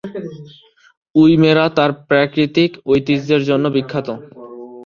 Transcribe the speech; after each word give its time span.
উইমেরা 1.15 1.65
তার 1.77 1.91
প্রাকৃতিক 2.09 2.71
ঐতিহ্যের 2.87 3.41
জন্য 3.49 3.65
বিখ্যাত। 3.75 4.07